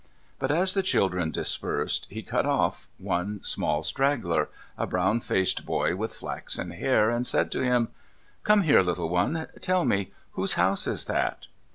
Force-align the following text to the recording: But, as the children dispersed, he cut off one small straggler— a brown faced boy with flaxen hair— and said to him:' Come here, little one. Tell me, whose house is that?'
But, 0.39 0.49
as 0.49 0.73
the 0.73 0.81
children 0.81 1.29
dispersed, 1.29 2.07
he 2.09 2.23
cut 2.23 2.43
off 2.47 2.89
one 2.97 3.43
small 3.43 3.83
straggler— 3.83 4.49
a 4.79 4.87
brown 4.87 5.19
faced 5.21 5.63
boy 5.63 5.95
with 5.95 6.11
flaxen 6.11 6.71
hair— 6.71 7.07
and 7.11 7.27
said 7.27 7.51
to 7.51 7.61
him:' 7.63 7.89
Come 8.43 8.63
here, 8.63 8.81
little 8.81 9.09
one. 9.09 9.45
Tell 9.59 9.85
me, 9.85 10.11
whose 10.31 10.53
house 10.53 10.87
is 10.87 11.05
that?' 11.05 11.45